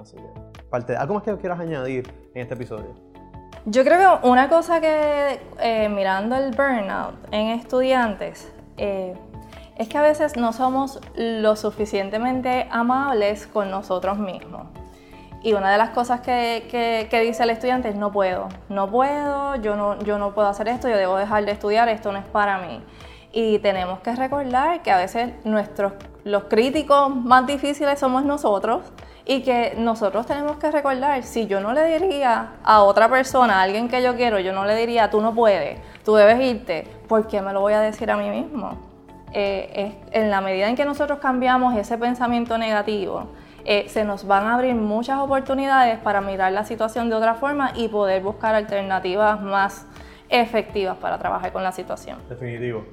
Así 0.00 0.16
que, 0.16 0.62
parte, 0.70 0.96
¿algo 0.96 1.12
más 1.12 1.22
que 1.22 1.36
quieras 1.36 1.60
añadir 1.60 2.10
en 2.32 2.42
este 2.42 2.54
episodio? 2.54 2.94
Yo 3.66 3.84
creo 3.84 4.20
que 4.22 4.26
una 4.26 4.48
cosa 4.48 4.80
que 4.80 5.38
eh, 5.58 5.88
mirando 5.90 6.34
el 6.36 6.50
burnout 6.52 7.14
en 7.30 7.48
estudiantes, 7.48 8.50
eh, 8.78 9.14
es 9.80 9.88
que 9.88 9.96
a 9.96 10.02
veces 10.02 10.36
no 10.36 10.52
somos 10.52 11.00
lo 11.16 11.56
suficientemente 11.56 12.68
amables 12.70 13.46
con 13.46 13.70
nosotros 13.70 14.18
mismos. 14.18 14.66
Y 15.42 15.54
una 15.54 15.72
de 15.72 15.78
las 15.78 15.88
cosas 15.88 16.20
que, 16.20 17.08
dice 17.10 17.42
el 17.44 17.48
estudiante 17.48 17.88
es 17.88 17.96
no 17.96 18.12
puedo, 18.12 18.48
no 18.68 18.90
puedo, 18.90 19.56
yo 19.56 19.76
no, 19.76 19.98
yo 20.00 20.18
no 20.18 20.34
puedo 20.34 20.48
hacer 20.48 20.68
esto, 20.68 20.86
yo 20.86 20.98
debo 20.98 21.16
dejar 21.16 21.46
de 21.46 21.52
estudiar, 21.52 21.88
esto 21.88 22.12
no 22.12 22.18
es 22.18 22.26
para 22.26 22.58
mí. 22.58 22.82
Y 23.32 23.58
tenemos 23.60 24.00
que 24.00 24.14
recordar 24.14 24.82
que 24.82 24.90
a 24.90 24.98
veces 24.98 25.32
nuestros, 25.44 25.94
los 26.24 26.44
críticos 26.44 27.16
más 27.16 27.46
difíciles 27.46 27.98
somos 27.98 28.22
nosotros 28.26 28.82
y 29.24 29.40
que 29.40 29.72
nosotros 29.78 30.26
tenemos 30.26 30.58
que 30.58 30.70
recordar, 30.70 31.22
si 31.22 31.46
yo 31.46 31.62
no 31.62 31.72
le 31.72 31.86
diría 31.86 32.56
a 32.64 32.82
otra 32.82 33.08
persona, 33.08 33.60
a 33.60 33.62
alguien 33.62 33.88
que 33.88 34.02
yo 34.02 34.14
quiero, 34.14 34.38
yo 34.40 34.52
no 34.52 34.66
le 34.66 34.76
diría, 34.76 35.08
tú 35.08 35.22
no 35.22 35.34
puedes, 35.34 35.80
tú 36.04 36.16
debes 36.16 36.38
irte, 36.38 36.86
¿por 37.08 37.26
qué 37.28 37.40
me 37.40 37.54
lo 37.54 37.62
voy 37.62 37.72
a 37.72 37.80
decir 37.80 38.10
a 38.10 38.18
mí 38.18 38.28
mismo? 38.28 38.89
Eh, 39.32 39.94
en 40.10 40.30
la 40.30 40.40
medida 40.40 40.68
en 40.68 40.76
que 40.76 40.84
nosotros 40.84 41.18
cambiamos 41.20 41.76
ese 41.76 41.96
pensamiento 41.98 42.58
negativo, 42.58 43.28
eh, 43.64 43.88
se 43.88 44.04
nos 44.04 44.26
van 44.26 44.46
a 44.46 44.54
abrir 44.54 44.74
muchas 44.74 45.18
oportunidades 45.20 45.98
para 45.98 46.20
mirar 46.20 46.52
la 46.52 46.64
situación 46.64 47.10
de 47.10 47.16
otra 47.16 47.34
forma 47.34 47.72
y 47.74 47.88
poder 47.88 48.22
buscar 48.22 48.54
alternativas 48.54 49.40
más 49.40 49.86
efectivas 50.28 50.96
para 50.96 51.18
trabajar 51.18 51.52
con 51.52 51.62
la 51.62 51.72
situación. 51.72 52.18
Definitivo. 52.28 52.84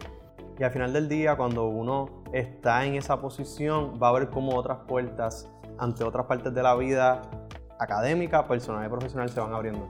Y 0.59 0.63
al 0.63 0.71
final 0.71 0.91
del 0.91 1.07
día, 1.07 1.35
cuando 1.37 1.67
uno 1.67 2.23
está 2.33 2.83
en 2.83 2.95
esa 2.95 3.21
posición, 3.21 3.93
va 4.01 4.09
a 4.09 4.11
ver 4.13 4.29
cómo 4.29 4.55
otras 4.55 4.79
puertas 4.87 5.49
ante 5.77 6.03
otras 6.03 6.25
partes 6.25 6.53
de 6.53 6.63
la 6.63 6.75
vida 6.75 7.21
académica, 7.79 8.47
personal 8.47 8.85
y 8.85 8.89
profesional 8.89 9.29
se 9.29 9.39
van 9.39 9.53
abriendo. 9.53 9.87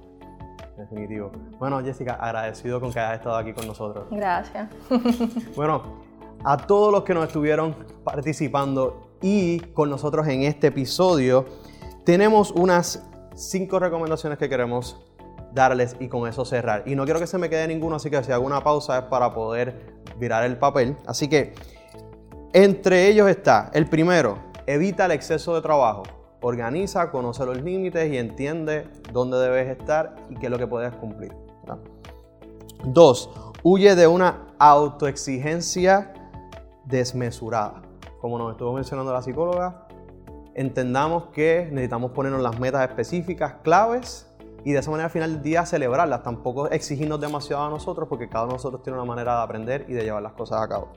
Definitivo. 0.77 1.31
Bueno, 1.57 1.81
Jessica, 1.81 2.15
agradecido 2.15 2.79
con 2.79 2.91
que 2.91 2.99
hayas 2.99 3.15
estado 3.15 3.37
aquí 3.37 3.53
con 3.53 3.65
nosotros. 3.65 4.05
Gracias. 4.11 4.69
bueno, 5.55 6.06
a 6.43 6.57
todos 6.57 6.91
los 6.91 7.03
que 7.03 7.13
nos 7.13 7.27
estuvieron 7.27 7.75
participando 8.03 9.11
y 9.21 9.59
con 9.59 9.89
nosotros 9.89 10.27
en 10.27 10.43
este 10.43 10.67
episodio. 10.67 11.45
Tenemos 12.03 12.51
unas 12.51 13.03
cinco 13.35 13.79
recomendaciones 13.79 14.37
que 14.37 14.49
queremos 14.49 14.97
darles 15.53 15.95
y 15.99 16.07
con 16.07 16.27
eso 16.27 16.45
cerrar. 16.45 16.83
Y 16.85 16.95
no 16.95 17.05
quiero 17.05 17.19
que 17.19 17.27
se 17.27 17.37
me 17.37 17.49
quede 17.49 17.67
ninguno, 17.67 17.95
así 17.95 18.09
que 18.09 18.23
si 18.23 18.31
hago 18.31 18.45
una 18.45 18.63
pausa 18.63 18.99
es 18.99 19.03
para 19.05 19.33
poder 19.33 19.97
virar 20.19 20.43
el 20.43 20.57
papel. 20.57 20.95
Así 21.05 21.27
que 21.27 21.53
entre 22.53 23.07
ellos 23.07 23.29
está 23.29 23.69
el 23.73 23.89
primero, 23.89 24.37
evita 24.65 25.05
el 25.05 25.11
exceso 25.11 25.55
de 25.55 25.61
trabajo. 25.61 26.03
Organiza, 26.41 27.09
conoce 27.11 27.45
los 27.45 27.61
límites 27.61 28.11
y 28.11 28.17
entiende 28.17 28.87
dónde 29.11 29.37
debes 29.37 29.77
estar 29.77 30.15
y 30.29 30.35
qué 30.35 30.45
es 30.45 30.51
lo 30.51 30.57
que 30.57 30.67
puedes 30.67 30.93
cumplir. 30.95 31.33
Dos, 32.85 33.29
huye 33.63 33.95
de 33.95 34.07
una 34.07 34.47
autoexigencia 34.59 36.13
desmesurada 36.87 37.81
como 38.19 38.37
nos 38.37 38.51
estuvo 38.51 38.73
mencionando 38.73 39.13
la 39.13 39.21
psicóloga, 39.21 39.87
entendamos 40.55 41.27
que 41.27 41.69
necesitamos 41.71 42.11
ponernos 42.11 42.41
las 42.41 42.59
metas 42.59 42.87
específicas, 42.87 43.55
claves, 43.63 44.27
y 44.63 44.73
de 44.73 44.79
esa 44.79 44.91
manera 44.91 45.05
al 45.05 45.11
final 45.11 45.33
del 45.33 45.43
día 45.43 45.65
celebrarlas, 45.65 46.23
tampoco 46.23 46.69
exigirnos 46.69 47.21
demasiado 47.21 47.63
a 47.63 47.69
nosotros 47.69 48.09
porque 48.09 48.27
cada 48.27 48.43
uno 48.43 48.53
de 48.53 48.57
nosotros 48.57 48.83
tiene 48.83 48.97
una 48.97 49.07
manera 49.07 49.37
de 49.37 49.43
aprender 49.43 49.85
y 49.87 49.93
de 49.93 50.03
llevar 50.03 50.21
las 50.21 50.33
cosas 50.33 50.61
a 50.61 50.67
cabo. 50.67 50.89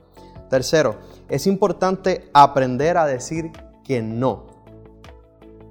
Tercero, 0.49 0.95
es 1.29 1.47
importante 1.47 2.29
aprender 2.33 2.97
a 2.97 3.05
decir 3.05 3.51
que 3.85 4.01
no. 4.01 4.47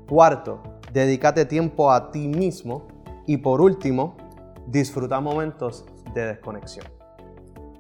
Cuarto, 0.09 0.62
dedícate 0.93 1.45
tiempo 1.45 1.93
a 1.93 2.11
ti 2.11 2.27
mismo. 2.27 2.89
Y 3.27 3.37
por 3.37 3.61
último, 3.61 4.17
disfruta 4.67 5.21
momentos 5.21 5.85
de 6.15 6.25
desconexión. 6.25 6.87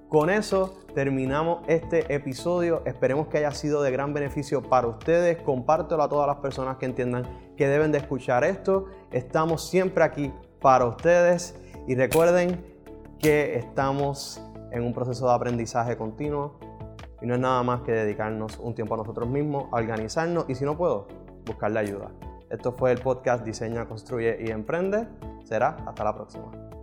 Con 0.08 0.28
eso 0.28 0.79
terminamos 0.94 1.62
este 1.66 2.12
episodio. 2.14 2.82
Esperemos 2.84 3.28
que 3.28 3.38
haya 3.38 3.52
sido 3.52 3.82
de 3.82 3.90
gran 3.90 4.12
beneficio 4.12 4.62
para 4.62 4.86
ustedes. 4.86 5.40
Compártelo 5.42 6.02
a 6.02 6.08
todas 6.08 6.26
las 6.26 6.36
personas 6.36 6.76
que 6.76 6.86
entiendan 6.86 7.26
que 7.56 7.68
deben 7.68 7.92
de 7.92 7.98
escuchar 7.98 8.44
esto. 8.44 8.86
Estamos 9.12 9.68
siempre 9.68 10.04
aquí 10.04 10.32
para 10.60 10.86
ustedes 10.86 11.56
y 11.86 11.94
recuerden 11.94 12.64
que 13.18 13.56
estamos 13.56 14.42
en 14.72 14.82
un 14.82 14.92
proceso 14.92 15.26
de 15.26 15.34
aprendizaje 15.34 15.96
continuo 15.96 16.58
y 17.20 17.26
no 17.26 17.34
es 17.34 17.40
nada 17.40 17.62
más 17.62 17.82
que 17.82 17.92
dedicarnos 17.92 18.58
un 18.58 18.74
tiempo 18.74 18.94
a 18.94 18.98
nosotros 18.98 19.28
mismos, 19.28 19.64
a 19.72 19.76
organizarnos 19.76 20.46
y 20.48 20.54
si 20.54 20.64
no 20.64 20.76
puedo, 20.76 21.06
buscar 21.44 21.70
la 21.70 21.80
ayuda. 21.80 22.10
Esto 22.50 22.72
fue 22.72 22.92
el 22.92 22.98
podcast 22.98 23.44
Diseña, 23.44 23.86
Construye 23.86 24.38
y 24.40 24.50
Emprende. 24.50 25.06
Será 25.44 25.76
hasta 25.86 26.02
la 26.02 26.14
próxima. 26.14 26.79